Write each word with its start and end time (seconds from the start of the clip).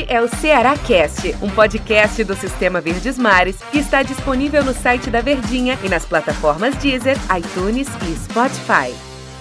Este 0.00 0.12
é 0.14 0.22
o 0.22 0.28
Ceará 0.28 0.78
Cast, 0.78 1.34
um 1.42 1.50
podcast 1.50 2.24
do 2.24 2.34
Sistema 2.34 2.80
Verdes 2.80 3.18
Mares 3.18 3.60
que 3.70 3.78
está 3.78 4.02
disponível 4.02 4.64
no 4.64 4.72
site 4.72 5.10
da 5.10 5.20
Verdinha 5.20 5.78
e 5.84 5.90
nas 5.90 6.06
plataformas 6.06 6.74
Deezer, 6.76 7.16
iTunes 7.36 7.86
e 8.08 8.16
Spotify. 8.16 8.94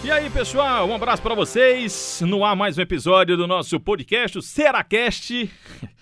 E 0.03 0.11
aí, 0.11 0.29
pessoal, 0.29 0.85
um 0.89 0.93
abraço 0.93 1.21
para 1.21 1.33
vocês. 1.33 2.21
No 2.25 2.43
ar 2.43 2.57
mais 2.57 2.77
um 2.77 2.81
episódio 2.81 3.37
do 3.37 3.47
nosso 3.47 3.79
podcast, 3.79 4.37
o 4.37 4.41
Cearacast. 4.41 5.49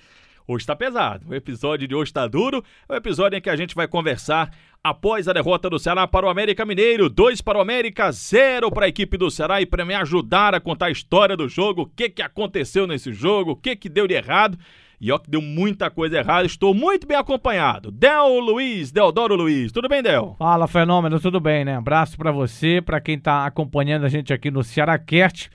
Hoje 0.48 0.64
está 0.64 0.76
pesado. 0.76 1.26
O 1.28 1.36
episódio 1.36 1.88
de 1.88 1.94
hoje 1.94 2.10
está 2.10 2.26
duro. 2.26 2.64
É 2.88 2.94
o 2.94 2.96
episódio 2.96 3.38
em 3.38 3.42
que 3.42 3.50
a 3.50 3.56
gente 3.58 3.76
vai 3.76 3.86
conversar 3.86 4.50
após 4.90 5.28
a 5.28 5.34
derrota 5.34 5.70
do 5.70 5.80
Ceará 5.80 6.08
para 6.08 6.26
o 6.26 6.30
América 6.30 6.66
Mineiro. 6.66 7.10
Dois 7.10 7.42
para 7.42 7.58
o 7.58 7.62
América, 7.62 8.12
zero 8.12 8.72
para 8.72 8.86
a 8.86 8.90
equipe 8.90 9.18
do 9.18 9.30
Ceará. 9.30 9.62
E 9.62 9.66
para 9.66 9.86
me 9.86 9.94
ajudar 9.94 10.56
a 10.56 10.60
contar 10.60 10.88
a 10.88 10.92
história 10.92 11.36
do 11.36 11.48
jogo, 11.48 11.84
o 11.84 11.86
que, 11.86 12.10
que 12.10 12.22
aconteceu 12.22 12.88
nesse 12.88 13.12
jogo, 13.12 13.52
o 13.52 13.56
que, 13.56 13.76
que 13.76 13.90
deu 13.90 14.08
de 14.08 14.14
errado. 14.14 14.58
E 15.00 15.12
ó, 15.12 15.20
que 15.20 15.30
deu 15.30 15.42
muita 15.42 15.92
coisa 15.92 16.18
errada. 16.18 16.46
Estou 16.46 16.74
muito 16.74 17.06
bem 17.06 17.18
acompanhado. 17.18 17.92
Del 17.92 18.40
Luiz, 18.40 18.92
Deodoro 18.92 19.36
Luiz. 19.36 19.72
Tudo 19.72 19.88
bem, 19.88 20.02
Del? 20.02 20.36
Fala, 20.40 20.68
Fenômeno. 20.68 21.20
Tudo 21.20 21.40
bem, 21.40 21.64
né? 21.64 21.76
Abraço 21.76 22.18
para 22.18 22.32
você, 22.32 22.82
para 22.82 23.00
quem 23.00 23.20
tá 23.20 23.46
acompanhando 23.46 24.06
a 24.06 24.10
gente 24.10 24.34
aqui 24.34 24.50
no 24.50 24.64
Cearacast. 24.64 25.52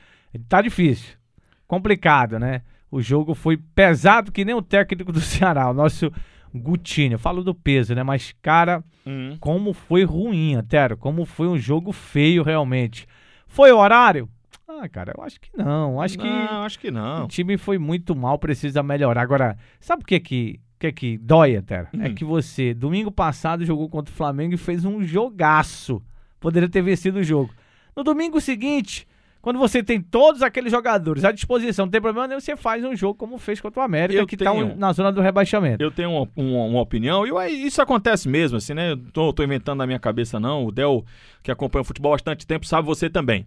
Tá 0.49 0.63
difícil. 0.63 1.17
Complicado, 1.67 2.39
né? 2.39 2.63
O 2.91 3.01
jogo 3.01 3.35
foi 3.35 3.57
pesado 3.57 4.31
que 4.31 4.45
nem 4.45 4.55
o 4.55 4.63
técnico 4.63 5.11
do 5.11 5.21
Ceará, 5.21 5.71
o 5.71 5.75
nosso 5.75 6.13
Gutinho. 6.55 7.15
Eu 7.15 7.19
falo 7.19 7.43
do 7.43 7.55
peso, 7.55 7.95
né? 7.95 8.03
Mas, 8.03 8.35
cara, 8.43 8.85
Hum. 9.07 9.37
como 9.41 9.73
foi 9.73 10.05
ruim, 10.05 10.55
Antero. 10.55 10.97
Como 10.97 11.25
foi 11.25 11.49
um 11.49 11.59
jogo 11.59 11.93
feio, 11.93 12.43
realmente. 12.43 13.07
Foi 13.47 13.71
o 13.73 13.79
horário? 13.79 14.29
Ah, 14.69 14.89
cara, 14.89 15.13
eu 15.17 15.23
acho 15.23 15.41
que 15.41 15.51
não. 15.57 16.01
Acho 16.01 16.17
que 16.19 16.25
Não, 16.25 16.63
acho 16.63 16.79
que 16.79 16.91
não. 16.91 17.25
o 17.25 17.29
time 17.29 17.57
foi 17.59 17.79
muito 17.79 18.15
mal, 18.17 18.39
precisa 18.39 18.83
melhorar. 18.83 19.21
Agora, 19.23 19.57
sabe 19.79 20.03
o 20.03 20.07
que 20.07 20.19
que, 20.19 20.61
que, 20.79 20.93
que 20.93 21.19
dói, 21.19 21.57
Antero? 21.57 21.89
É 22.01 22.09
Hum. 22.09 22.15
que 22.15 22.25
você, 22.25 22.73
domingo 22.73 23.11
passado, 23.13 23.65
jogou 23.65 23.89
contra 23.89 24.13
o 24.13 24.17
Flamengo 24.17 24.55
e 24.55 24.59
fez 24.59 24.85
um 24.85 25.03
jogaço. 25.03 26.03
Poderia 26.41 26.69
ter 26.69 26.83
vencido 26.83 27.19
o 27.19 27.25
jogo. 27.25 27.53
No 27.95 28.03
domingo 28.03 28.41
seguinte, 28.41 29.07
quando 29.43 29.59
você 29.59 29.83
tem 29.83 30.01
todos 30.01 30.41
aqueles 30.41 30.71
jogadores 30.71 31.25
à 31.25 31.33
disposição, 31.33 31.85
não 31.87 31.91
tem 31.91 32.01
problema 32.01 32.29
nenhum, 32.29 32.41
você 32.41 32.57
faz 32.57 32.83
um 32.85 32.95
jogo 32.97 33.15
como 33.17 33.37
fez 33.39 33.61
contra 33.61 33.81
o 33.81 33.83
América, 33.83 34.19
Eu 34.21 34.27
que 34.27 34.37
tá 34.37 34.51
tenho- 34.53 34.69
um- 34.69 34.77
na 34.77 34.93
zona 34.93 35.11
do 35.13 35.21
rebaixamento. 35.21 35.83
Eu 35.83 35.91
tenho 35.91 36.11
uma, 36.37 36.81
opinião, 36.81 37.27
e 37.27 37.67
isso 37.67 37.83
acontece 37.83 38.29
mesmo, 38.29 38.57
assim, 38.57 38.73
né? 38.73 38.93
Eu 38.93 38.97
tô, 39.13 39.33
tô 39.33 39.43
inventando 39.43 39.79
na 39.79 39.87
minha 39.87 39.99
cabeça, 39.99 40.39
não. 40.41 40.65
O 40.65 40.71
Del, 40.73 41.05
que 41.43 41.51
acompanha 41.51 41.83
o 41.83 41.85
futebol 41.85 42.13
há 42.13 42.15
bastante 42.15 42.47
tempo, 42.47 42.65
sabe 42.65 42.87
você 42.87 43.11
também. 43.11 43.45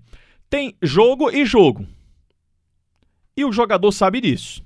Tem 0.49 0.75
jogo 0.81 1.31
e 1.31 1.45
jogo. 1.45 1.87
E 3.37 3.43
o 3.45 3.51
jogador 3.51 3.91
sabe 3.91 4.19
disso. 4.21 4.63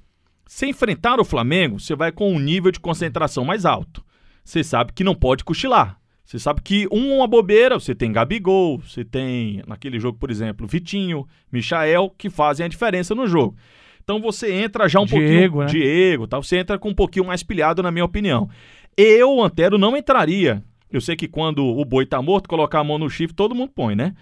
Se 0.48 0.66
enfrentar 0.68 1.20
o 1.20 1.26
Flamengo, 1.26 1.80
você 1.80 1.96
vai 1.96 2.12
com 2.12 2.34
um 2.34 2.40
nível 2.40 2.72
de 2.72 2.80
concentração 2.80 3.46
mais 3.46 3.66
alto. 3.66 4.04
Você 4.44 4.64
sabe 4.64 4.94
que 4.94 5.04
não 5.04 5.14
pode 5.14 5.44
cochilar. 5.44 5.99
Você 6.30 6.38
sabe 6.38 6.62
que 6.62 6.88
um 6.92 7.16
uma 7.16 7.26
bobeira, 7.26 7.80
você 7.80 7.96
tem 7.96 8.12
Gabigol, 8.12 8.78
você 8.78 9.04
tem, 9.04 9.64
naquele 9.66 10.00
jogo, 10.00 10.16
por 10.20 10.30
exemplo, 10.30 10.68
Vitinho, 10.68 11.28
Michael, 11.52 12.14
que 12.16 12.30
fazem 12.30 12.68
a 12.68 12.70
diferença 12.70 13.16
no 13.16 13.26
jogo. 13.26 13.56
Então 14.04 14.22
você 14.22 14.54
entra 14.54 14.88
já 14.88 15.00
um 15.00 15.06
Diego, 15.06 15.58
pouquinho. 15.58 15.60
né? 15.62 15.66
Diego, 15.66 16.28
tal. 16.28 16.44
Você 16.44 16.58
entra 16.58 16.78
com 16.78 16.90
um 16.90 16.94
pouquinho 16.94 17.26
mais 17.26 17.42
pilhado, 17.42 17.82
na 17.82 17.90
minha 17.90 18.06
opinião. 18.06 18.48
Eu, 18.96 19.42
Antero, 19.42 19.80
não 19.80 19.98
entraria. 19.98 20.64
Eu 20.92 21.02
sei 21.02 21.16
que 21.16 21.28
quando 21.28 21.66
o 21.66 21.84
boi 21.84 22.06
tá 22.06 22.22
morto, 22.22 22.48
colocar 22.48 22.82
a 22.82 22.84
mão 22.84 23.00
no 23.00 23.10
chifre, 23.10 23.36
todo 23.36 23.56
mundo 23.56 23.72
põe, 23.74 23.96
né? 23.96 24.14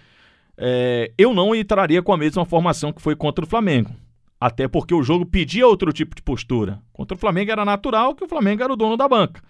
É, 0.56 1.12
eu 1.18 1.34
não 1.34 1.54
entraria 1.54 2.02
com 2.02 2.14
a 2.14 2.16
mesma 2.16 2.46
formação 2.46 2.90
que 2.90 3.02
foi 3.02 3.16
contra 3.16 3.44
o 3.44 3.48
Flamengo. 3.48 3.90
Até 4.40 4.66
porque 4.66 4.94
o 4.94 5.02
jogo 5.02 5.26
pedia 5.26 5.66
outro 5.66 5.92
tipo 5.92 6.16
de 6.16 6.22
postura. 6.22 6.80
Contra 6.90 7.14
o 7.14 7.20
Flamengo 7.20 7.52
era 7.52 7.66
natural 7.66 8.14
que 8.14 8.24
o 8.24 8.28
Flamengo 8.28 8.62
era 8.62 8.72
o 8.72 8.76
dono 8.76 8.96
da 8.96 9.06
banca. 9.06 9.42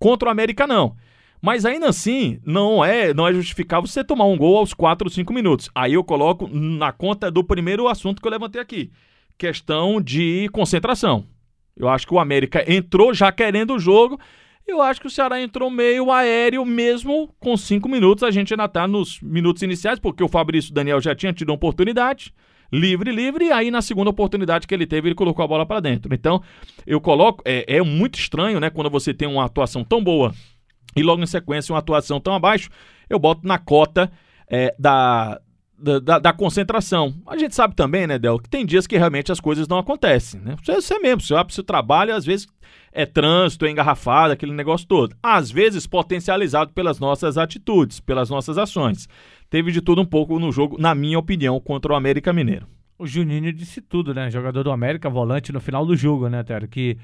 Contra 0.00 0.28
o 0.28 0.32
América, 0.32 0.66
não. 0.66 0.96
Mas 1.42 1.64
ainda 1.64 1.88
assim, 1.88 2.38
não 2.46 2.84
é, 2.84 3.12
não 3.12 3.26
é 3.26 3.32
justificável 3.32 3.88
você 3.88 4.04
tomar 4.04 4.26
um 4.26 4.36
gol 4.36 4.58
aos 4.58 4.72
4 4.72 5.08
ou 5.08 5.10
5 5.10 5.34
minutos. 5.34 5.68
Aí 5.74 5.94
eu 5.94 6.04
coloco 6.04 6.48
na 6.48 6.92
conta 6.92 7.32
do 7.32 7.42
primeiro 7.42 7.88
assunto 7.88 8.22
que 8.22 8.28
eu 8.28 8.30
levantei 8.30 8.60
aqui. 8.62 8.92
Questão 9.36 10.00
de 10.00 10.48
concentração. 10.52 11.26
Eu 11.76 11.88
acho 11.88 12.06
que 12.06 12.14
o 12.14 12.20
América 12.20 12.64
entrou 12.72 13.12
já 13.12 13.32
querendo 13.32 13.74
o 13.74 13.78
jogo. 13.80 14.20
Eu 14.64 14.80
acho 14.80 15.00
que 15.00 15.08
o 15.08 15.10
Ceará 15.10 15.42
entrou 15.42 15.68
meio 15.68 16.12
aéreo, 16.12 16.64
mesmo 16.64 17.34
com 17.40 17.56
cinco 17.56 17.88
minutos. 17.88 18.22
A 18.22 18.30
gente 18.30 18.54
ainda 18.54 18.68
tá 18.68 18.86
nos 18.86 19.20
minutos 19.20 19.64
iniciais, 19.64 19.98
porque 19.98 20.22
o 20.22 20.28
Fabrício 20.28 20.72
Daniel 20.72 21.00
já 21.00 21.12
tinha 21.12 21.32
tido 21.32 21.48
uma 21.48 21.56
oportunidade. 21.56 22.32
Livre, 22.72 23.10
livre, 23.10 23.46
e 23.46 23.52
aí 23.52 23.70
na 23.70 23.82
segunda 23.82 24.08
oportunidade 24.08 24.66
que 24.66 24.72
ele 24.72 24.86
teve, 24.86 25.08
ele 25.08 25.14
colocou 25.16 25.44
a 25.44 25.48
bola 25.48 25.66
para 25.66 25.80
dentro. 25.80 26.14
Então, 26.14 26.40
eu 26.86 27.00
coloco. 27.00 27.42
É, 27.44 27.64
é 27.78 27.82
muito 27.82 28.16
estranho, 28.16 28.60
né, 28.60 28.70
quando 28.70 28.88
você 28.88 29.12
tem 29.12 29.26
uma 29.26 29.44
atuação 29.44 29.82
tão 29.82 30.02
boa 30.02 30.32
e 30.96 31.02
logo 31.02 31.22
em 31.22 31.26
sequência 31.26 31.72
uma 31.72 31.78
atuação 31.78 32.20
tão 32.20 32.34
abaixo, 32.34 32.68
eu 33.08 33.18
boto 33.18 33.46
na 33.46 33.58
cota 33.58 34.10
é, 34.48 34.74
da, 34.78 35.40
da, 35.78 36.18
da- 36.18 36.32
concentração. 36.32 37.14
A 37.26 37.36
gente 37.36 37.54
sabe 37.54 37.74
também, 37.74 38.06
né, 38.06 38.18
Del, 38.18 38.38
que 38.38 38.48
tem 38.48 38.64
dias 38.64 38.86
que 38.86 38.96
realmente 38.96 39.32
as 39.32 39.40
coisas 39.40 39.66
não 39.66 39.78
acontecem, 39.78 40.40
né? 40.40 40.56
Você, 40.62 40.74
você 40.74 40.98
mesmo, 40.98 41.20
você 41.20 41.34
vai 41.34 41.44
pro 41.44 41.54
seu 41.54 41.64
trabalho, 41.64 42.14
às 42.14 42.24
vezes 42.24 42.46
é 42.92 43.06
trânsito, 43.06 43.64
é 43.64 43.70
engarrafado, 43.70 44.32
aquele 44.32 44.52
negócio 44.52 44.86
todo. 44.86 45.16
Às 45.22 45.50
vezes 45.50 45.86
potencializado 45.86 46.72
pelas 46.72 47.00
nossas 47.00 47.38
atitudes, 47.38 48.00
pelas 48.00 48.30
nossas 48.30 48.58
ações. 48.58 49.08
Teve 49.50 49.72
de 49.72 49.80
tudo 49.80 50.00
um 50.02 50.06
pouco 50.06 50.38
no 50.38 50.52
jogo, 50.52 50.76
na 50.78 50.94
minha 50.94 51.18
opinião, 51.18 51.58
contra 51.60 51.92
o 51.92 51.96
América 51.96 52.32
Mineiro. 52.32 52.66
O 52.98 53.06
Juninho 53.06 53.52
disse 53.52 53.80
tudo, 53.80 54.14
né? 54.14 54.30
Jogador 54.30 54.62
do 54.62 54.70
América, 54.70 55.10
volante 55.10 55.52
no 55.52 55.60
final 55.60 55.84
do 55.84 55.96
jogo, 55.96 56.28
né, 56.28 56.42
Tero? 56.42 56.68
Que 56.68 56.96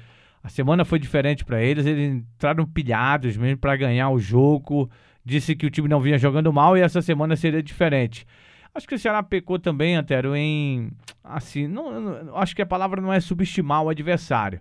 a 0.43 0.49
semana 0.49 0.85
foi 0.85 0.99
diferente 0.99 1.43
pra 1.43 1.61
eles, 1.61 1.85
eles 1.85 2.13
entraram 2.13 2.65
pilhados 2.65 3.35
mesmo 3.37 3.57
pra 3.57 3.75
ganhar 3.75 4.09
o 4.09 4.19
jogo. 4.19 4.89
Disse 5.25 5.55
que 5.55 5.65
o 5.65 5.69
time 5.69 5.87
não 5.87 5.99
vinha 5.99 6.17
jogando 6.17 6.51
mal 6.51 6.77
e 6.77 6.81
essa 6.81 7.01
semana 7.01 7.35
seria 7.35 7.61
diferente. 7.61 8.25
Acho 8.73 8.87
que 8.87 8.95
o 8.95 8.99
Ceará 8.99 9.21
pecou 9.21 9.59
também, 9.59 9.95
Antero, 9.95 10.35
em. 10.35 10.91
Assim, 11.23 11.67
não, 11.67 11.99
não- 11.99 12.37
acho 12.37 12.55
que 12.55 12.61
a 12.61 12.65
palavra 12.65 13.01
não 13.01 13.11
é 13.11 13.19
subestimar 13.19 13.83
o 13.83 13.89
adversário, 13.89 14.59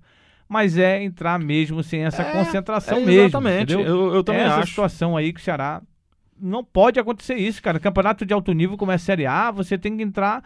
mas 0.49 0.77
é 0.77 1.03
entrar 1.03 1.39
mesmo 1.39 1.83
sem 1.83 2.05
essa 2.05 2.23
É, 2.23 2.33
concentração 2.33 2.99
é, 2.99 3.01
mesmo. 3.05 3.21
exatamente, 3.23 3.73
entendeu? 3.75 3.87
eu- 4.09 4.15
eu 4.17 4.25
também 4.25 4.43
Essa 4.43 4.57
acho. 4.59 4.69
situação 4.71 5.17
aí 5.17 5.33
que 5.33 5.41
o 5.41 5.43
Ceará. 5.43 5.81
Não 6.41 6.63
pode 6.63 7.01
acontecer 7.01 7.35
isso, 7.35 7.61
cara. 7.63 7.81
Campeonato 7.81 8.25
de 8.25 8.33
alto 8.33 8.53
nível 8.53 8.77
como 8.77 8.93
é 8.93 8.95
a 8.95 8.99
Série 8.99 9.27
A, 9.27 9.51
você 9.51 9.77
tem 9.77 9.97
que 9.97 10.03
entrar 10.03 10.43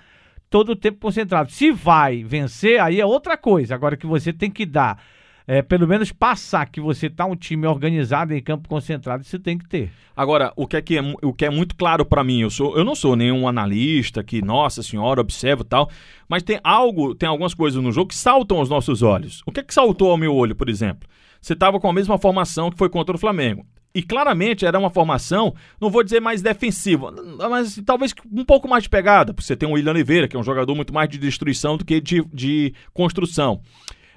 todo 0.49 0.71
o 0.73 0.77
tempo 0.77 0.99
concentrado. 0.99 1.51
Se 1.51 1.71
vai 1.71 2.23
vencer, 2.25 2.81
aí 2.81 2.99
é 3.01 3.05
outra 3.07 3.37
coisa. 3.37 3.75
Agora 3.75 3.97
que 3.97 4.07
você 4.07 4.33
tem 4.33 4.51
que 4.51 4.65
dar, 4.67 5.03
é, 5.47 5.63
pelo 5.63 5.87
menos 5.87 6.13
passar 6.13 6.67
que 6.67 6.81
você 6.81 7.11
tá 7.11 7.27
um 7.27 7.37
time 7.37 7.67
organizado 7.67 8.35
em 8.35 8.43
campo 8.43 8.69
concentrado, 8.69 9.23
isso 9.23 9.39
tem 9.39 9.59
que 9.59 9.69
ter. 9.69 9.91
Agora, 10.17 10.53
o 10.57 10.67
que 10.67 10.77
é, 10.77 10.83
que 10.83 10.99
é, 10.99 11.03
o 11.23 11.33
que 11.33 11.45
é 11.45 11.51
muito 11.51 11.75
claro 11.75 12.05
pra 12.05 12.23
mim, 12.23 12.41
eu, 12.41 12.51
sou, 12.51 12.77
eu 12.77 12.85
não 12.85 12.95
sou 12.95 13.17
nenhum 13.17 13.49
analista 13.49 14.23
que, 14.23 14.43
nossa 14.43 14.83
senhora, 14.83 15.21
observo 15.21 15.65
tal, 15.65 15.91
mas 16.29 16.43
tem 16.43 16.61
algo, 16.63 17.15
tem 17.15 17.29
algumas 17.29 17.55
coisas 17.55 17.83
no 17.83 17.93
jogo 17.93 18.09
que 18.09 18.17
saltam 18.17 18.59
aos 18.59 18.69
nossos 18.69 19.03
olhos. 19.03 19.43
O 19.47 19.53
que 19.53 19.61
é 19.61 19.63
que 19.63 19.75
saltou 19.75 20.11
ao 20.11 20.17
meu 20.17 20.35
olho, 20.35 20.55
por 20.55 20.69
exemplo? 20.69 21.09
Você 21.41 21.55
estava 21.55 21.81
com 21.81 21.89
a 21.89 21.93
mesma 21.93 22.19
formação 22.19 22.71
que 22.71 22.79
foi 22.79 22.89
contra 22.89 23.17
o 23.17 23.19
Flamengo. 23.19 23.67
E 23.95 24.03
claramente 24.03 24.65
era 24.65 24.79
uma 24.79 24.89
formação, 24.89 25.55
não 25.79 25.91
vou 25.91 26.03
dizer 26.03 26.19
mais 26.19 26.41
defensiva, 26.41 27.13
mas 27.51 27.79
talvez 27.85 28.15
um 28.33 28.45
pouco 28.45 28.67
mais 28.67 28.85
de 28.85 28.89
pegada, 28.89 29.35
porque 29.35 29.47
você 29.47 29.55
tem 29.55 29.69
o 29.69 29.73
William 29.73 29.91
Oliveira, 29.91 30.27
que 30.27 30.35
é 30.35 30.39
um 30.39 30.43
jogador 30.43 30.75
muito 30.75 30.95
mais 30.95 31.11
de 31.11 31.19
destruição 31.19 31.77
do 31.77 31.85
que 31.85 32.01
de, 32.01 32.25
de 32.33 32.73
construção. 32.95 33.61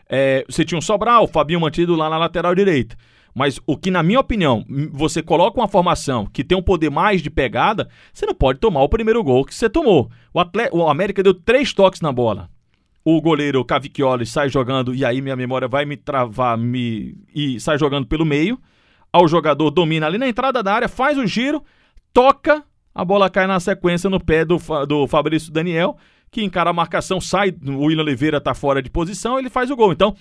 É, 0.07 0.45
você 0.47 0.63
tinha 0.63 0.77
o 0.77 0.81
Sobral, 0.81 1.23
o 1.23 1.27
Fabinho 1.27 1.59
mantido 1.59 1.95
lá 1.95 2.09
na 2.09 2.17
lateral 2.17 2.53
direita. 2.53 2.95
Mas 3.33 3.59
o 3.67 3.75
que, 3.75 3.91
na 3.91 4.01
minha 4.01 4.19
opinião, 4.19 4.63
você 4.93 5.21
coloca 5.21 5.59
uma 5.59 5.67
formação 5.67 6.25
que 6.25 6.41
tem 6.43 6.57
um 6.57 6.61
poder 6.61 6.89
mais 6.89 7.21
de 7.21 7.29
pegada, 7.29 7.89
você 8.13 8.25
não 8.25 8.33
pode 8.33 8.59
tomar 8.59 8.81
o 8.81 8.87
primeiro 8.87 9.21
gol 9.21 9.43
que 9.43 9.53
você 9.53 9.69
tomou. 9.69 10.09
O, 10.33 10.39
atle- 10.39 10.69
o 10.71 10.87
América 10.87 11.21
deu 11.21 11.33
três 11.33 11.73
toques 11.73 11.99
na 11.99 12.13
bola. 12.13 12.49
O 13.03 13.21
goleiro 13.21 13.63
Cavicchioli 13.65 14.25
sai 14.25 14.47
jogando, 14.47 14.95
e 14.95 15.03
aí 15.03 15.21
minha 15.21 15.35
memória 15.35 15.67
vai 15.67 15.85
me 15.85 15.97
travar, 15.97 16.57
me 16.57 17.17
e 17.35 17.59
sai 17.59 17.77
jogando 17.77 18.07
pelo 18.07 18.25
meio. 18.25 18.57
Ao 19.11 19.27
jogador 19.27 19.69
domina 19.69 20.05
ali 20.07 20.17
na 20.17 20.27
entrada 20.27 20.63
da 20.63 20.73
área, 20.73 20.87
faz 20.87 21.17
o 21.17 21.27
giro, 21.27 21.61
toca, 22.13 22.63
a 22.93 23.03
bola 23.05 23.29
cai 23.29 23.47
na 23.47 23.59
sequência 23.59 24.09
no 24.09 24.19
pé 24.19 24.45
do, 24.45 24.57
do 24.87 25.07
Fabrício 25.07 25.51
Daniel, 25.51 25.97
que 26.31 26.43
encara 26.43 26.69
a 26.69 26.73
marcação, 26.73 27.21
sai, 27.21 27.55
o 27.65 27.85
William 27.85 28.03
Oliveira 28.03 28.41
tá 28.41 28.53
fora 28.53 28.81
de 28.81 28.89
posição, 28.89 29.39
ele 29.39 29.49
faz 29.49 29.71
o 29.71 29.75
gol. 29.75 29.91
Então, 29.93 30.15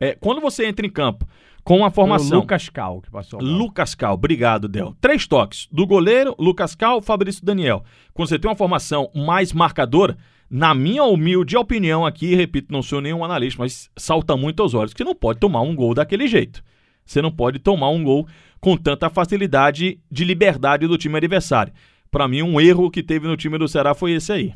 é, 0.00 0.14
quando 0.14 0.40
você 0.40 0.66
entra 0.66 0.84
em 0.86 0.90
campo 0.90 1.26
com 1.62 1.78
uma 1.78 1.90
Foi 1.90 2.02
formação. 2.02 2.38
O 2.38 2.40
Lucas 2.40 2.68
Cal 2.68 3.00
que 3.00 3.10
passou. 3.10 3.40
a. 3.40 3.42
Lucas 3.42 3.94
Cal, 3.94 4.14
obrigado, 4.14 4.68
Del. 4.68 4.94
Três 5.00 5.26
toques. 5.26 5.68
Do 5.70 5.86
goleiro, 5.86 6.34
Lucas 6.38 6.74
Cal, 6.74 7.00
Fabrício 7.02 7.44
Daniel. 7.44 7.84
Quando 8.12 8.28
você 8.28 8.38
tem 8.38 8.50
uma 8.50 8.56
formação 8.56 9.10
mais 9.14 9.52
marcadora, 9.52 10.16
na 10.50 10.74
minha 10.74 11.04
humilde 11.04 11.56
opinião 11.56 12.04
aqui, 12.04 12.34
repito, 12.34 12.72
não 12.72 12.82
sou 12.82 13.00
nenhum 13.00 13.24
analista, 13.24 13.62
mas 13.62 13.90
salta 13.96 14.36
muito 14.36 14.62
aos 14.62 14.74
olhos 14.74 14.94
que 14.94 15.04
não 15.04 15.14
pode 15.14 15.38
tomar 15.38 15.60
um 15.60 15.74
gol 15.74 15.94
daquele 15.94 16.26
jeito. 16.26 16.62
Você 17.04 17.22
não 17.22 17.30
pode 17.30 17.58
tomar 17.58 17.90
um 17.90 18.02
gol 18.02 18.26
com 18.60 18.76
tanta 18.76 19.08
facilidade 19.08 20.00
de 20.10 20.24
liberdade 20.24 20.86
do 20.86 20.98
time 20.98 21.16
adversário. 21.16 21.72
Pra 22.10 22.26
mim, 22.26 22.42
um 22.42 22.60
erro 22.60 22.90
que 22.90 23.02
teve 23.02 23.26
no 23.26 23.36
time 23.36 23.58
do 23.58 23.68
Ceará 23.68 23.94
foi 23.94 24.12
esse 24.12 24.32
aí. 24.32 24.52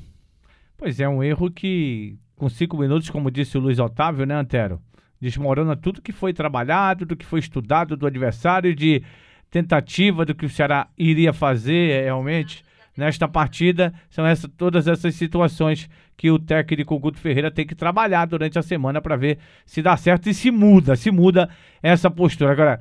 Pois 0.76 0.98
é, 1.00 1.08
um 1.08 1.22
erro 1.22 1.50
que 1.50 2.18
com 2.36 2.48
cinco 2.48 2.76
minutos, 2.76 3.08
como 3.10 3.30
disse 3.30 3.56
o 3.56 3.60
Luiz 3.60 3.78
Otávio, 3.78 4.26
né, 4.26 4.34
Antero? 4.34 4.80
Desmorona 5.20 5.76
tudo 5.76 6.02
que 6.02 6.12
foi 6.12 6.32
trabalhado, 6.32 7.00
tudo 7.00 7.16
que 7.16 7.24
foi 7.24 7.40
estudado 7.40 7.96
do 7.96 8.06
adversário, 8.06 8.74
de 8.74 9.02
tentativa 9.50 10.24
do 10.24 10.34
que 10.34 10.44
o 10.44 10.50
Ceará 10.50 10.88
iria 10.98 11.32
fazer 11.32 11.90
é, 11.90 12.02
realmente 12.02 12.64
nesta 12.96 13.28
partida. 13.28 13.94
São 14.10 14.26
essa, 14.26 14.48
todas 14.48 14.88
essas 14.88 15.14
situações 15.14 15.88
que 16.16 16.30
o 16.30 16.38
técnico 16.38 16.98
Guto 16.98 17.18
Ferreira 17.18 17.50
tem 17.50 17.66
que 17.66 17.74
trabalhar 17.74 18.26
durante 18.26 18.58
a 18.58 18.62
semana 18.62 19.00
para 19.00 19.16
ver 19.16 19.38
se 19.64 19.80
dá 19.80 19.96
certo 19.96 20.28
e 20.28 20.34
se 20.34 20.50
muda, 20.50 20.96
se 20.96 21.10
muda 21.10 21.48
essa 21.82 22.10
postura. 22.10 22.52
Agora, 22.52 22.80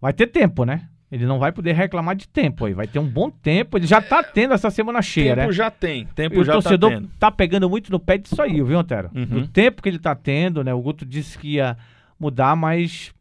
vai 0.00 0.12
ter 0.12 0.28
tempo, 0.28 0.64
né? 0.64 0.88
Ele 1.14 1.26
não 1.26 1.38
vai 1.38 1.52
poder 1.52 1.74
reclamar 1.74 2.16
de 2.16 2.26
tempo 2.26 2.64
aí. 2.64 2.72
Vai 2.74 2.88
ter 2.88 2.98
um 2.98 3.06
bom 3.08 3.30
tempo. 3.30 3.78
Ele 3.78 3.86
já 3.86 4.02
tá 4.02 4.20
tendo 4.20 4.52
essa 4.52 4.68
semana 4.68 5.00
cheia, 5.00 5.36
tempo 5.36 5.46
né? 5.46 5.52
já 5.52 5.70
tem. 5.70 6.06
Tempo 6.06 6.40
o 6.40 6.44
já 6.44 6.54
torcedor 6.54 6.90
tá 6.90 6.96
tendo. 6.96 7.08
tá 7.20 7.30
pegando 7.30 7.70
muito 7.70 7.92
no 7.92 8.00
pé 8.00 8.18
disso 8.18 8.42
aí, 8.42 8.60
viu, 8.60 8.76
Antero? 8.76 9.10
Uhum. 9.14 9.42
O 9.42 9.46
tempo 9.46 9.80
que 9.80 9.88
ele 9.88 10.00
tá 10.00 10.12
tendo, 10.16 10.64
né? 10.64 10.74
O 10.74 10.80
Guto 10.82 11.06
disse 11.06 11.38
que 11.38 11.54
ia 11.54 11.76
mudar, 12.18 12.56
mas 12.56 13.14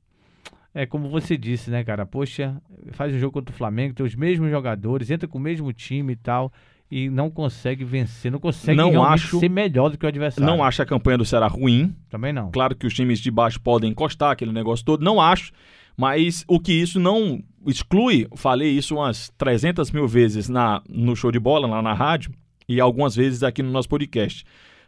é 0.73 0.87
como 0.87 1.07
você 1.07 1.37
disse, 1.37 1.69
né, 1.69 1.83
cara? 1.83 2.03
Poxa, 2.03 2.55
faz 2.93 3.13
um 3.13 3.19
jogo 3.19 3.33
contra 3.33 3.53
o 3.53 3.57
Flamengo, 3.57 3.93
tem 3.93 4.03
os 4.03 4.15
mesmos 4.15 4.49
jogadores, 4.49 5.11
entra 5.11 5.27
com 5.27 5.37
o 5.37 5.41
mesmo 5.41 5.71
time 5.71 6.13
e 6.13 6.15
tal, 6.15 6.51
e 6.89 7.11
não 7.11 7.29
consegue 7.29 7.83
vencer, 7.83 8.31
não 8.31 8.39
consegue 8.39 8.75
Não 8.75 9.03
acho- 9.03 9.39
ser 9.39 9.49
melhor 9.51 9.89
do 9.89 9.99
que 9.99 10.05
o 10.05 10.09
adversário. 10.09 10.45
Não 10.51 10.63
acho 10.63 10.81
a 10.81 10.85
campanha 10.87 11.19
do 11.19 11.25
Ceará 11.25 11.45
ruim. 11.45 11.95
Também 12.09 12.33
não. 12.33 12.49
Claro 12.49 12.75
que 12.75 12.87
os 12.87 12.93
times 12.95 13.19
de 13.19 13.29
baixo 13.29 13.61
podem 13.61 13.91
encostar 13.91 14.31
aquele 14.31 14.51
negócio 14.51 14.83
todo. 14.83 15.03
Não 15.05 15.21
acho. 15.21 15.51
Mas 15.95 16.43
o 16.47 16.59
que 16.59 16.73
isso 16.73 16.99
não 16.99 17.43
exclui, 17.65 18.27
falei 18.35 18.69
isso 18.71 18.95
umas 18.95 19.29
300 19.37 19.91
mil 19.91 20.07
vezes 20.07 20.49
na, 20.49 20.81
no 20.89 21.15
show 21.15 21.31
de 21.31 21.39
bola, 21.39 21.67
lá 21.67 21.81
na 21.81 21.93
rádio, 21.93 22.31
e 22.67 22.79
algumas 22.79 23.15
vezes 23.15 23.43
aqui 23.43 23.61
no 23.61 23.71
nosso 23.71 23.89
podcast. 23.89 24.43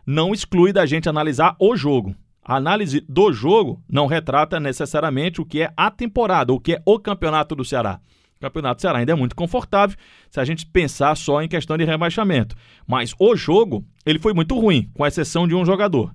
Não 0.05 0.33
exclui 0.33 0.71
da 0.71 0.85
gente 0.85 1.09
analisar 1.09 1.55
o 1.59 1.75
jogo. 1.75 2.15
A 2.43 2.57
análise 2.57 3.03
do 3.09 3.33
jogo 3.33 3.81
não 3.89 4.05
retrata 4.05 4.59
necessariamente 4.59 5.41
o 5.41 5.45
que 5.45 5.61
é 5.61 5.73
a 5.75 5.89
temporada, 5.89 6.53
o 6.53 6.59
que 6.59 6.73
é 6.73 6.81
o 6.85 6.99
campeonato 6.99 7.55
do 7.55 7.65
Ceará. 7.65 7.99
O 8.37 8.39
campeonato 8.39 8.77
do 8.77 8.81
Ceará 8.81 8.99
ainda 8.99 9.13
é 9.13 9.15
muito 9.15 9.35
confortável 9.35 9.97
se 10.29 10.39
a 10.39 10.45
gente 10.45 10.65
pensar 10.65 11.15
só 11.17 11.41
em 11.41 11.47
questão 11.47 11.77
de 11.77 11.85
rebaixamento. 11.85 12.55
Mas 12.85 13.15
o 13.17 13.35
jogo, 13.35 13.83
ele 14.05 14.19
foi 14.19 14.33
muito 14.33 14.59
ruim, 14.59 14.89
com 14.93 15.05
exceção 15.05 15.47
de 15.47 15.55
um 15.55 15.65
jogador. 15.65 16.13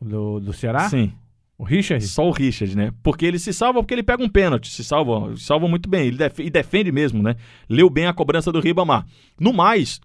Do, 0.00 0.40
do 0.40 0.52
Ceará? 0.52 0.88
Sim. 0.88 1.12
O 1.58 1.64
Richard? 1.64 2.06
Só 2.06 2.26
o 2.28 2.30
Richard, 2.30 2.76
né? 2.76 2.92
Porque 3.02 3.24
ele 3.24 3.38
se 3.38 3.52
salva 3.52 3.80
porque 3.80 3.94
ele 3.94 4.02
pega 4.02 4.22
um 4.22 4.28
pênalti, 4.28 4.68
se 4.70 4.84
salva, 4.84 5.34
se 5.36 5.42
salva 5.44 5.66
muito 5.66 5.88
bem, 5.88 6.08
ele 6.08 6.16
def- 6.18 6.38
e 6.40 6.50
defende 6.50 6.92
mesmo, 6.92 7.22
né? 7.22 7.34
Leu 7.68 7.88
bem 7.88 8.06
a 8.06 8.12
cobrança 8.12 8.52
do 8.52 8.60
Ribamar. 8.60 9.06
No 9.40 9.52
mais, 9.54 9.98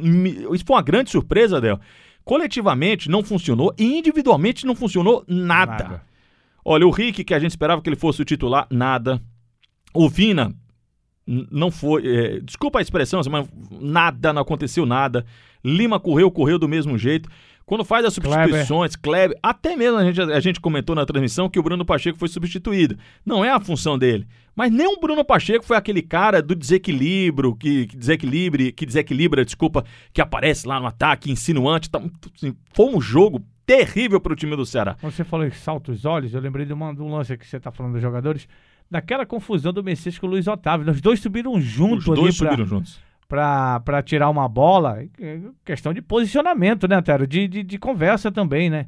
isso 0.54 0.64
foi 0.66 0.76
uma 0.78 0.82
grande 0.82 1.10
surpresa, 1.12 1.60
Del. 1.60 1.78
Coletivamente 2.24 3.10
não 3.10 3.22
funcionou 3.24 3.74
e 3.78 3.98
individualmente 3.98 4.66
não 4.66 4.76
funcionou 4.76 5.26
nada. 5.28 5.84
Nada. 5.84 6.04
Olha, 6.64 6.88
o 6.88 6.92
Rick, 6.92 7.24
que 7.24 7.34
a 7.34 7.40
gente 7.40 7.52
esperava 7.52 7.82
que 7.82 7.90
ele 7.90 7.96
fosse 7.98 8.22
o 8.22 8.26
titular, 8.26 8.68
nada. 8.70 9.22
O 9.94 10.08
Vina 10.08 10.54
não 11.28 11.70
foi. 11.72 12.08
é, 12.08 12.40
desculpa 12.40 12.80
a 12.80 12.82
expressão, 12.82 13.20
mas 13.30 13.48
nada, 13.72 14.32
não 14.32 14.42
aconteceu 14.42 14.86
nada. 14.86 15.26
Lima 15.66 16.00
correu, 16.00 16.32
correu 16.32 16.58
do 16.58 16.68
mesmo 16.70 16.98
jeito. 16.98 17.30
Quando 17.66 17.86
faz 17.86 18.06
as 18.06 18.14
substituições, 18.14 18.96
Kleber, 18.96 19.38
até 19.42 19.76
mesmo 19.76 19.98
a 19.98 20.04
gente, 20.04 20.22
a 20.22 20.40
gente 20.40 20.60
comentou 20.60 20.96
na 20.96 21.06
transmissão 21.06 21.50
que 21.50 21.60
o 21.60 21.64
Bruno 21.64 21.86
Pacheco 21.86 22.18
foi 22.18 22.28
substituído. 22.28 22.98
Não 23.26 23.46
é 23.46 23.50
a 23.50 23.60
função 23.60 23.98
dele. 23.98 24.28
Mas 24.56 24.72
nem 24.72 24.88
o 24.88 25.00
Bruno 25.00 25.24
Pacheco 25.24 25.64
foi 25.64 25.78
aquele 25.78 26.02
cara 26.02 26.42
do 26.42 26.54
desequilíbrio, 26.54 27.56
que, 27.56 27.88
que 27.88 27.96
desequilibre, 27.96 28.72
que 28.72 28.86
desequilibra, 28.86 29.46
desculpa, 29.46 29.86
que 30.12 30.22
aparece 30.22 30.68
lá 30.68 30.80
no 30.80 30.88
ataque, 30.88 31.32
insinuante. 31.32 31.90
Tá, 31.90 32.02
assim, 32.36 32.54
foi 32.74 32.94
um 32.94 33.00
jogo 33.00 33.42
terrível 33.66 34.20
para 34.20 34.34
o 34.34 34.36
time 34.36 34.56
do 34.56 34.66
Ceará. 34.66 34.98
Quando 35.00 35.14
você 35.14 35.24
falou 35.24 35.46
em 35.46 35.52
salta 35.52 35.92
os 35.92 36.04
olhos, 36.04 36.34
eu 36.34 36.42
lembrei 36.42 36.66
de, 36.66 36.74
uma, 36.74 36.94
de 36.94 37.02
um 37.02 37.10
lance 37.10 37.38
que 37.38 37.48
você 37.48 37.60
tá 37.60 37.72
falando 37.72 37.94
dos 37.94 38.02
jogadores, 38.02 38.48
daquela 38.90 39.26
confusão 39.26 39.72
do 39.72 39.82
Messias 39.82 40.20
com 40.20 40.28
o 40.28 40.30
Luiz 40.30 40.48
Otávio. 40.48 40.92
Os 40.92 41.00
dois 41.00 41.22
subiram 41.22 41.54
Os 41.54 41.64
junto 41.64 42.12
ali 42.12 42.22
dois 42.22 42.38
pra, 42.38 42.50
subiram 42.50 42.68
juntos. 42.68 43.00
Pra, 43.32 43.80
pra 43.80 44.04
tirar 44.04 44.30
uma 44.30 44.46
bola. 44.50 45.02
É 45.20 45.40
Questão 45.64 45.94
de 45.94 46.02
posicionamento, 46.02 46.86
né, 46.86 47.02
Tero? 47.02 47.26
De, 47.26 47.48
de, 47.48 47.64
de 47.64 47.78
conversa 47.80 48.30
também, 48.30 48.70
né? 48.70 48.88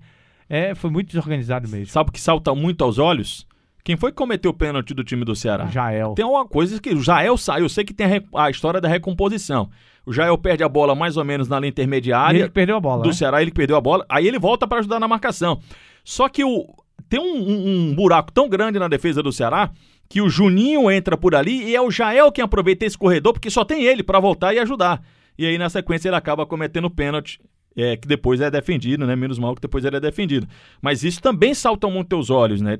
É, 0.49 0.75
foi 0.75 0.89
muito 0.89 1.07
desorganizado 1.07 1.69
mesmo. 1.69 1.85
Sabe 1.87 2.09
o 2.09 2.11
que 2.13 2.19
salta 2.19 2.53
muito 2.53 2.83
aos 2.83 2.97
olhos? 2.99 3.47
Quem 3.85 3.95
foi 3.95 4.11
que 4.11 4.17
cometeu 4.17 4.51
o 4.51 4.53
pênalti 4.53 4.93
do 4.93 5.01
time 5.03 5.23
do 5.23 5.33
Ceará? 5.33 5.67
Jael. 5.67 6.13
Tem 6.13 6.25
uma 6.25 6.45
coisa 6.45 6.79
que 6.81 6.89
o 6.93 7.01
Jael 7.01 7.37
saiu. 7.37 7.63
Eu 7.65 7.69
sei 7.69 7.85
que 7.85 7.93
tem 7.93 8.05
a, 8.33 8.43
a 8.45 8.49
história 8.49 8.81
da 8.81 8.89
recomposição. 8.89 9.69
O 10.05 10.11
Jael 10.11 10.37
perde 10.37 10.61
a 10.63 10.67
bola 10.69 10.93
mais 10.93 11.15
ou 11.15 11.23
menos 11.23 11.47
na 11.47 11.57
linha 11.57 11.69
E 11.69 11.71
intermediária 11.71 12.37
ele 12.39 12.47
que 12.49 12.53
perdeu 12.53 12.75
a 12.75 12.81
bola, 12.81 13.01
do 13.03 13.07
né? 13.07 13.13
Ceará, 13.13 13.41
ele 13.41 13.51
perdeu 13.51 13.77
a 13.77 13.81
bola. 13.81 14.05
Aí 14.09 14.27
ele 14.27 14.37
volta 14.39 14.67
para 14.67 14.79
ajudar 14.79 14.99
na 14.99 15.07
marcação. 15.07 15.59
Só 16.03 16.27
que 16.27 16.43
o, 16.43 16.65
tem 17.07 17.19
um, 17.19 17.23
um- 17.49 17.89
um 17.91 17.95
buraco 17.95 18.29
tão 18.33 18.49
grande 18.49 18.77
na 18.77 18.89
defesa 18.89 19.23
do 19.23 19.31
Ceará 19.31 19.71
que 20.09 20.21
o 20.21 20.29
Juninho 20.29 20.91
entra 20.91 21.17
por 21.17 21.35
ali 21.35 21.63
e 21.63 21.75
é 21.75 21.81
o 21.81 21.91
Jael 21.91 22.31
quem 22.31 22.43
aproveita 22.43 22.85
esse 22.85 22.97
corredor 22.97 23.33
porque 23.33 23.49
só 23.49 23.65
tem 23.65 23.83
ele 23.83 24.03
para 24.03 24.19
voltar 24.19 24.53
e 24.53 24.59
ajudar. 24.59 25.01
E 25.37 25.45
aí 25.45 25.57
na 25.57 25.69
sequência 25.69 26.09
ele 26.09 26.15
acaba 26.15 26.45
cometendo 26.45 26.89
pênalti. 26.89 27.39
É, 27.75 27.97
que 27.97 28.07
depois 28.07 28.39
é 28.39 28.51
defendido, 28.51 29.07
né? 29.07 29.15
Menos 29.15 29.39
mal 29.39 29.55
que 29.55 29.61
depois 29.61 29.83
ele 29.83 29.97
é 29.97 29.99
defendido. 29.99 30.47
Mas 30.79 31.03
isso 31.03 31.19
também 31.19 31.55
salta 31.55 31.87
muito 31.87 32.15
aos 32.15 32.29
olhos, 32.29 32.61
né? 32.61 32.77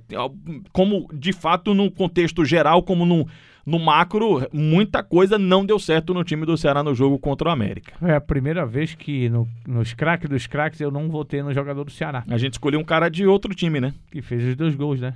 Como, 0.71 1.09
de 1.11 1.33
fato, 1.33 1.73
no 1.73 1.89
contexto 1.89 2.45
geral, 2.45 2.83
como 2.83 3.03
no, 3.03 3.27
no 3.65 3.79
macro, 3.79 4.47
muita 4.51 5.01
coisa 5.01 5.39
não 5.39 5.65
deu 5.65 5.79
certo 5.79 6.13
no 6.13 6.23
time 6.23 6.45
do 6.45 6.57
Ceará 6.57 6.83
no 6.83 6.93
jogo 6.93 7.17
contra 7.17 7.49
o 7.49 7.51
América. 7.51 7.93
É 8.07 8.15
a 8.15 8.21
primeira 8.21 8.65
vez 8.65 8.93
que 8.93 9.29
no, 9.29 9.47
nos 9.67 9.93
craques 9.93 10.29
dos 10.29 10.45
craques 10.47 10.79
eu 10.79 10.91
não 10.91 11.09
votei 11.09 11.41
no 11.41 11.53
jogador 11.53 11.83
do 11.83 11.91
Ceará, 11.91 12.23
A 12.29 12.37
gente 12.37 12.53
escolheu 12.53 12.79
um 12.79 12.83
cara 12.83 13.09
de 13.09 13.25
outro 13.25 13.53
time, 13.55 13.79
né? 13.79 13.93
que 14.11 14.21
fez 14.21 14.43
os 14.43 14.55
dois 14.55 14.75
gols, 14.75 14.99
né? 14.99 15.15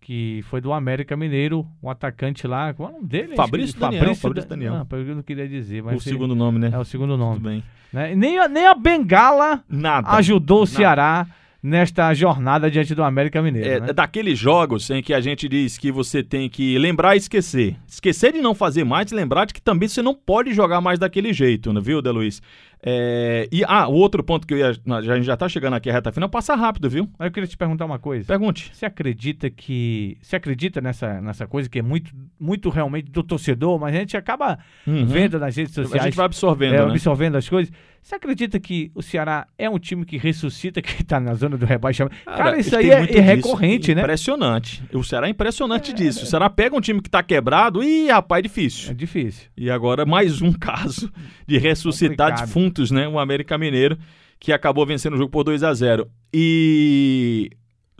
Que 0.00 0.44
foi 0.48 0.60
do 0.60 0.72
América 0.72 1.16
Mineiro, 1.16 1.66
um 1.82 1.90
atacante 1.90 2.46
lá. 2.46 2.72
Qual 2.72 2.88
é 2.88 2.92
o 2.92 2.94
nome 2.96 3.08
dele? 3.08 3.34
Fabrício. 3.34 3.78
Daniel, 3.78 4.14
Fabrício 4.14 4.48
Da- 4.48 4.54
Daniel. 4.54 4.74
Não, 4.74 4.98
eu 4.98 5.16
não 5.16 5.22
queria 5.22 5.48
dizer, 5.48 5.82
mas 5.82 5.96
o 5.96 6.00
segundo 6.00 6.34
nome, 6.34 6.58
né? 6.60 6.70
é 6.72 6.78
o 6.78 6.84
segundo 6.84 7.14
Tudo 7.14 7.18
nome. 7.24 7.40
bem. 7.40 7.64
né? 7.92 8.14
Nem, 8.14 8.38
a, 8.38 8.46
nem 8.48 8.66
a 8.66 8.74
Bengala 8.74 9.64
Nada. 9.68 10.10
ajudou 10.10 10.58
o 10.58 10.60
Nada. 10.60 10.70
Ceará 10.70 11.26
nesta 11.60 12.14
jornada 12.14 12.70
diante 12.70 12.94
do 12.94 13.02
América 13.02 13.42
Mineiro. 13.42 13.68
É, 13.68 13.80
né? 13.80 13.92
daqueles 13.92 14.38
jogos 14.38 14.88
em 14.90 15.02
que 15.02 15.12
a 15.12 15.20
gente 15.20 15.48
diz 15.48 15.76
que 15.76 15.90
você 15.90 16.22
tem 16.22 16.48
que 16.48 16.78
lembrar 16.78 17.16
e 17.16 17.18
esquecer. 17.18 17.76
Esquecer 17.88 18.32
de 18.32 18.40
não 18.40 18.54
fazer 18.54 18.84
mais, 18.84 19.10
lembrar 19.10 19.46
de 19.46 19.54
que 19.54 19.60
também 19.60 19.88
você 19.88 20.00
não 20.02 20.14
pode 20.14 20.52
jogar 20.54 20.80
mais 20.80 21.00
daquele 21.00 21.32
jeito, 21.32 21.72
né, 21.72 21.80
viu, 21.80 22.00
Deluiz? 22.00 22.40
É, 22.82 23.48
e, 23.50 23.62
ah, 23.66 23.88
o 23.88 23.94
outro 23.94 24.22
ponto 24.22 24.46
que 24.46 24.54
eu 24.54 24.58
ia. 24.58 24.68
A 24.68 25.00
gente 25.16 25.24
já 25.24 25.36
tá 25.36 25.48
chegando 25.48 25.74
aqui 25.74 25.90
a 25.90 25.92
reta 25.92 26.12
final, 26.12 26.28
passa 26.28 26.54
rápido, 26.54 26.88
viu? 26.88 27.08
Eu 27.18 27.30
queria 27.30 27.46
te 27.46 27.56
perguntar 27.56 27.84
uma 27.84 27.98
coisa. 27.98 28.26
Pergunte. 28.26 28.70
Você 28.72 28.86
acredita 28.86 29.50
que. 29.50 30.16
Você 30.20 30.36
acredita 30.36 30.80
nessa, 30.80 31.20
nessa 31.20 31.46
coisa 31.46 31.68
que 31.68 31.78
é 31.78 31.82
muito, 31.82 32.12
muito 32.38 32.68
realmente 32.68 33.10
do 33.10 33.22
torcedor, 33.22 33.78
mas 33.80 33.94
a 33.94 33.98
gente 33.98 34.16
acaba 34.16 34.58
Uhum. 34.86 35.06
vendo 35.06 35.38
nas 35.38 35.56
redes 35.56 35.76
A 35.78 35.82
sociais. 35.82 36.04
gente 36.04 36.16
vai 36.16 36.26
absorvendo, 36.26 36.74
é, 36.74 36.78
né? 36.84 36.90
absorvendo 36.90 37.36
as 37.36 37.48
coisas. 37.48 37.72
Você 38.02 38.14
acredita 38.14 38.60
que 38.60 38.92
o 38.94 39.02
Ceará 39.02 39.48
é 39.58 39.68
um 39.68 39.80
time 39.80 40.04
que 40.04 40.16
ressuscita, 40.16 40.80
que 40.80 41.02
tá 41.02 41.18
na 41.18 41.34
zona 41.34 41.56
do 41.56 41.66
rebaixamento? 41.66 42.14
Cara, 42.24 42.56
isso 42.56 42.76
aí 42.76 42.88
é, 42.88 43.16
é 43.16 43.20
recorrente, 43.20 43.96
né? 43.96 44.02
Impressionante. 44.02 44.80
O 44.92 45.02
Ceará 45.02 45.26
é 45.26 45.30
impressionante 45.30 45.92
disso. 45.92 46.22
O 46.22 46.26
Ceará 46.26 46.48
pega 46.48 46.76
um 46.76 46.80
time 46.80 47.02
que 47.02 47.10
tá 47.10 47.20
quebrado 47.20 47.82
e, 47.82 48.06
rapaz, 48.08 48.38
é 48.38 48.42
difícil. 48.42 48.90
É 48.92 48.94
difícil. 48.94 49.48
E 49.56 49.68
agora 49.68 50.06
mais 50.06 50.40
um 50.40 50.52
caso 50.54 51.12
de 51.48 51.58
ressuscitar 51.58 52.28
Complicado. 52.30 52.52
Defuntos, 52.66 52.90
né? 52.90 53.08
O 53.08 53.18
América 53.18 53.56
Mineiro, 53.56 53.98
que 54.38 54.52
acabou 54.52 54.84
vencendo 54.86 55.14
o 55.14 55.16
jogo 55.16 55.30
por 55.30 55.44
2 55.44 55.62
a 55.62 55.72
0 55.72 56.08
E 56.32 57.50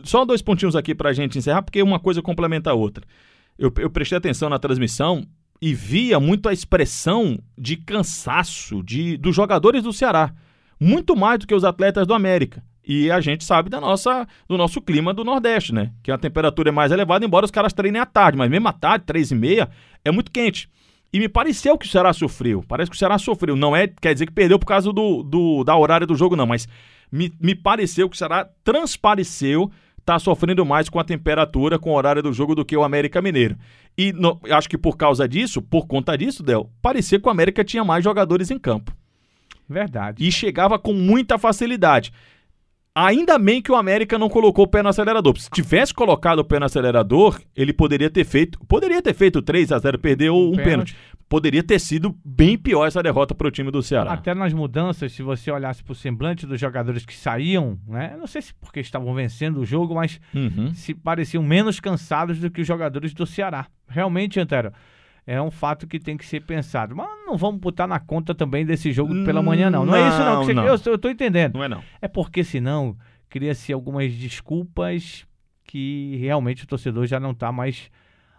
só 0.03 0.25
dois 0.25 0.41
pontinhos 0.41 0.75
aqui 0.75 0.93
pra 0.93 1.13
gente 1.13 1.37
encerrar, 1.37 1.61
porque 1.61 1.81
uma 1.81 1.99
coisa 1.99 2.21
complementa 2.21 2.71
a 2.71 2.73
outra. 2.73 3.03
Eu, 3.57 3.73
eu 3.77 3.89
prestei 3.89 4.17
atenção 4.17 4.49
na 4.49 4.59
transmissão 4.59 5.25
e 5.61 5.73
via 5.73 6.19
muito 6.19 6.47
a 6.47 6.53
expressão 6.53 7.39
de 7.57 7.77
cansaço 7.77 8.83
de, 8.83 9.17
dos 9.17 9.35
jogadores 9.35 9.83
do 9.83 9.91
Ceará. 9.91 10.31
Muito 10.79 11.15
mais 11.15 11.39
do 11.39 11.47
que 11.47 11.55
os 11.55 11.63
atletas 11.63 12.05
do 12.05 12.13
América. 12.13 12.63
E 12.87 13.09
a 13.11 13.19
gente 13.19 13.43
sabe 13.43 13.69
da 13.69 13.81
nossa, 13.81 14.27
do 14.47 14.55
nosso 14.55 14.79
clima 14.79 15.13
do 15.13 15.23
Nordeste, 15.23 15.73
né? 15.73 15.91
Que 16.03 16.11
a 16.11 16.17
temperatura 16.17 16.69
é 16.69 16.71
mais 16.71 16.91
elevada, 16.91 17.25
embora 17.25 17.43
os 17.43 17.51
caras 17.51 17.73
treinem 17.73 17.99
à 17.99 18.05
tarde. 18.05 18.37
Mas 18.37 18.49
mesmo 18.49 18.67
à 18.67 18.71
tarde, 18.71 19.05
três 19.05 19.31
e 19.31 19.35
meia, 19.35 19.67
é 20.05 20.11
muito 20.11 20.31
quente. 20.31 20.69
E 21.17 21.19
me 21.19 21.27
pareceu 21.27 21.75
que 21.79 21.87
o 21.87 21.89
Ceará 21.89 22.13
sofreu. 22.13 22.63
Parece 22.67 22.91
que 22.91 22.95
o 22.95 22.99
Ceará 22.99 23.17
sofreu. 23.17 23.55
Não 23.55 23.75
é, 23.75 23.87
quer 23.87 24.13
dizer 24.13 24.27
que 24.27 24.31
perdeu 24.31 24.59
por 24.59 24.67
causa 24.67 24.93
do, 24.93 25.23
do 25.23 25.63
da 25.63 25.75
horário 25.75 26.05
do 26.05 26.13
jogo, 26.13 26.35
não. 26.35 26.45
Mas 26.45 26.67
me, 27.11 27.33
me 27.41 27.55
pareceu 27.55 28.07
que 28.07 28.15
o 28.15 28.17
Ceará 28.19 28.47
transpareceu 28.63 29.71
tá 30.05 30.19
sofrendo 30.19 30.63
mais 30.63 30.89
com 30.89 30.99
a 30.99 31.03
temperatura, 31.03 31.79
com 31.79 31.89
o 31.89 31.95
horário 31.95 32.21
do 32.21 32.31
jogo 32.31 32.53
do 32.53 32.63
que 32.63 32.77
o 32.77 32.83
América 32.83 33.19
Mineiro. 33.19 33.57
E 33.97 34.13
no- 34.13 34.39
acho 34.51 34.69
que 34.69 34.77
por 34.77 34.95
causa 34.95 35.27
disso, 35.27 35.59
por 35.59 35.87
conta 35.87 36.15
disso, 36.15 36.43
Del, 36.43 36.69
parecia 36.83 37.19
que 37.19 37.27
o 37.27 37.31
América 37.31 37.63
tinha 37.63 37.83
mais 37.83 38.03
jogadores 38.03 38.51
em 38.51 38.59
campo. 38.59 38.95
Verdade. 39.67 40.23
E 40.23 40.31
chegava 40.31 40.77
com 40.77 40.93
muita 40.93 41.39
facilidade. 41.39 42.13
Ainda 42.99 43.37
bem 43.37 43.61
que 43.61 43.71
o 43.71 43.75
América 43.75 44.17
não 44.17 44.27
colocou 44.27 44.65
o 44.65 44.67
pé 44.67 44.81
no 44.81 44.89
acelerador. 44.89 45.37
Se 45.37 45.49
tivesse 45.51 45.93
colocado 45.93 46.39
o 46.39 46.43
pé 46.43 46.57
no 46.59 46.65
acelerador, 46.65 47.39
ele 47.55 47.71
poderia 47.71 48.09
ter 48.09 48.25
feito. 48.25 48.57
Poderia 48.67 49.01
ter 49.03 49.13
feito 49.13 49.39
3 49.39 49.71
a 49.71 49.77
0 49.77 49.99
perdeu 49.99 50.33
um, 50.35 50.47
Um 50.47 50.51
pênalti. 50.55 50.63
pênalti. 50.65 50.95
poderia 51.29 51.61
ter 51.61 51.77
sido 51.79 52.15
bem 52.25 52.57
pior 52.57 52.87
essa 52.87 53.03
derrota 53.03 53.35
para 53.35 53.47
o 53.47 53.51
time 53.51 53.69
do 53.69 53.83
Ceará. 53.83 54.13
Até 54.13 54.33
nas 54.33 54.51
mudanças, 54.51 55.11
se 55.11 55.21
você 55.21 55.51
olhasse 55.51 55.83
para 55.83 55.91
o 55.91 55.95
semblante 55.95 56.47
dos 56.47 56.59
jogadores 56.59 57.05
que 57.05 57.13
saíam, 57.15 57.77
né? 57.87 58.15
Não 58.17 58.25
sei 58.25 58.41
se 58.41 58.53
porque 58.55 58.79
estavam 58.79 59.13
vencendo 59.13 59.59
o 59.59 59.65
jogo, 59.65 59.93
mas 59.93 60.19
Uhum. 60.33 60.73
se 60.73 60.95
pareciam 60.95 61.43
menos 61.43 61.79
cansados 61.79 62.39
do 62.39 62.49
que 62.49 62.61
os 62.61 62.67
jogadores 62.67 63.13
do 63.13 63.27
Ceará. 63.27 63.67
Realmente, 63.87 64.39
Antero, 64.39 64.71
é 65.27 65.39
um 65.41 65.51
fato 65.51 65.85
que 65.85 65.99
tem 65.99 66.15
que 66.17 66.25
ser 66.25 66.39
pensado. 66.41 66.95
Mas 66.95 67.07
não 67.25 67.35
vamos 67.37 67.59
botar 67.61 67.85
na 67.85 67.99
conta 67.99 68.33
também 68.33 68.65
desse 68.65 68.91
jogo 68.93 69.13
pela 69.25 69.43
manhã, 69.43 69.69
não. 69.69 69.85
Não, 69.85 69.93
é 69.95 70.07
isso, 70.07 70.17
não. 70.19 70.39
que 70.39 70.45
você- 70.47 70.53
Não, 70.53 70.63
não. 70.65 70.79
Eu, 70.85 70.97
tô 70.97 71.09
entendendo. 71.09 71.55
Não 71.55 71.63
é 71.65 71.67
não. 71.67 71.83
É 72.01 72.07
porque 72.07 72.43
senão 72.43 72.95
cria-se 73.29 73.73
algumas 73.73 74.11
desculpas 74.13 75.25
que 75.65 76.15
realmente 76.21 76.63
o 76.63 76.67
torcedor 76.67 77.05
já 77.05 77.19
não 77.19 77.33
tá 77.33 77.51
mais 77.51 77.91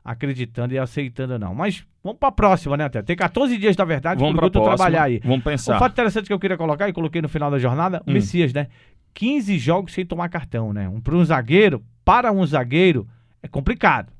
acreditando 0.04 0.72
e 0.72 0.78
aceitando, 0.78 1.38
não. 1.38 1.54
Mas 1.54 1.84
vamos 2.02 2.18
pra 2.18 2.32
próxima, 2.32 2.76
né, 2.76 2.84
Antero? 2.84 3.04
Tem 3.04 3.14
14 3.16 3.58
dias, 3.58 3.76
na 3.76 3.84
verdade, 3.84 4.20
para 4.20 4.30
Guto 4.32 4.50
próxima. 4.52 4.76
trabalhar 4.76 5.02
aí. 5.04 5.20
Vamos 5.22 5.38
Um 5.38 5.42
pensar. 5.42 5.78
fato 5.78 5.92
interessante 5.92 6.26
que 6.26 6.32
eu 6.32 6.38
queria 6.38 6.56
colocar 6.56 6.88
e 6.88 6.92
coloquei 6.94 7.20
no 7.20 7.28
final 7.28 7.50
da 7.50 7.58
jornada, 7.58 8.02
o 8.06 8.10
Hum. 8.10 8.14
Messias, 8.14 8.52
né? 8.52 8.68
15 9.12 9.58
jogos 9.58 9.92
sem 9.92 10.06
tomar 10.06 10.28
cartão, 10.30 10.72
né? 10.72 10.88
Um, 10.88 11.00
para 11.00 11.14
um 11.14 11.24
zagueiro, 11.24 11.84
para 12.04 12.32
um 12.32 12.46
zagueiro, 12.46 13.06
é 13.42 13.48
complicado. 13.48 14.10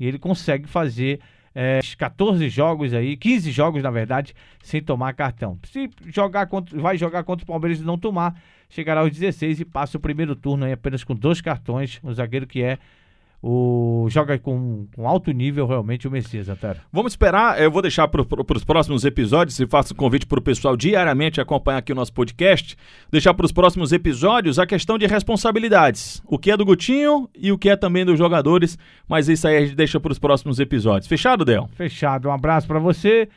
E 0.00 0.06
ele 0.06 0.18
consegue 0.18 0.66
fazer 0.66 1.20
é, 1.58 1.80
14 1.96 2.50
jogos 2.50 2.92
aí, 2.92 3.16
15 3.16 3.50
jogos, 3.50 3.82
na 3.82 3.90
verdade, 3.90 4.34
sem 4.62 4.82
tomar 4.82 5.14
cartão. 5.14 5.58
Se 5.64 5.88
jogar 6.12 6.46
contra, 6.48 6.78
vai 6.78 6.98
jogar 6.98 7.24
contra 7.24 7.44
o 7.44 7.46
Palmeiras 7.46 7.80
e 7.80 7.82
não 7.82 7.96
tomar, 7.96 8.38
chegará 8.68 9.00
aos 9.00 9.10
16 9.10 9.60
e 9.60 9.64
passa 9.64 9.96
o 9.96 10.00
primeiro 10.00 10.36
turno 10.36 10.66
aí 10.66 10.72
apenas 10.72 11.02
com 11.02 11.14
dois 11.14 11.40
cartões. 11.40 11.98
Um 12.04 12.12
zagueiro 12.12 12.46
que 12.46 12.62
é 12.62 12.78
o 13.42 14.06
joga 14.10 14.38
com, 14.38 14.86
com 14.94 15.06
alto 15.06 15.30
nível 15.30 15.66
realmente 15.66 16.08
o 16.08 16.10
Messias, 16.10 16.48
Antero. 16.48 16.80
Vamos 16.92 17.12
esperar, 17.12 17.60
eu 17.60 17.70
vou 17.70 17.82
deixar 17.82 18.08
para 18.08 18.22
os 18.22 18.64
próximos 18.64 19.04
episódios 19.04 19.58
e 19.60 19.66
faço 19.66 19.94
um 19.94 19.96
convite 19.96 20.26
para 20.26 20.38
o 20.38 20.42
pessoal 20.42 20.76
diariamente 20.76 21.40
acompanhar 21.40 21.78
aqui 21.78 21.92
o 21.92 21.94
nosso 21.94 22.12
podcast, 22.12 22.76
deixar 23.10 23.34
para 23.34 23.46
os 23.46 23.52
próximos 23.52 23.92
episódios 23.92 24.58
a 24.58 24.66
questão 24.66 24.98
de 24.98 25.06
responsabilidades, 25.06 26.20
o 26.26 26.38
que 26.38 26.50
é 26.50 26.56
do 26.56 26.64
Gutinho 26.64 27.28
e 27.36 27.52
o 27.52 27.58
que 27.58 27.68
é 27.68 27.76
também 27.76 28.04
dos 28.04 28.18
jogadores, 28.18 28.78
mas 29.08 29.28
isso 29.28 29.46
aí 29.46 29.56
a 29.58 29.60
gente 29.60 29.76
deixa 29.76 30.00
para 30.00 30.12
os 30.12 30.18
próximos 30.18 30.58
episódios. 30.58 31.06
Fechado, 31.06 31.44
Del? 31.44 31.68
Fechado. 31.74 32.28
Um 32.28 32.32
abraço 32.32 32.66
pra 32.66 32.78
você. 32.78 33.28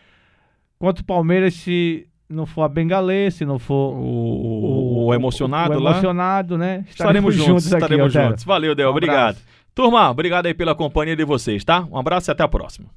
Quanto 0.79 0.99
o 0.99 1.03
Palmeiras, 1.05 1.53
se 1.55 2.07
não 2.29 2.45
for 2.45 2.63
a 2.63 2.69
Bengalê, 2.69 3.29
se 3.31 3.43
não 3.45 3.59
for 3.59 3.93
O, 3.95 5.07
o 5.07 5.13
emocionado 5.13 5.73
o 5.75 5.79
lá. 5.79 5.91
emocionado, 5.91 6.57
né? 6.57 6.85
Estaremos 6.89 7.35
juntos, 7.35 7.67
aqui, 7.73 7.83
estaremos 7.83 8.13
juntos. 8.13 8.43
Valeu, 8.43 8.73
Del, 8.73 8.87
Um 8.87 8.91
obrigado. 8.91 9.17
abraço. 9.37 9.45
Turma, 9.79 10.09
obrigado 10.09 10.45
aí 10.45 10.53
pela 10.53 10.75
companhia 10.75 11.15
de 11.15 11.23
vocês, 11.23 11.63
tá? 11.63 11.87
Um 11.89 11.97
abraço 11.97 12.29
e 12.29 12.33
até 12.33 12.43
a 12.43 12.49
próxima. 12.49 12.89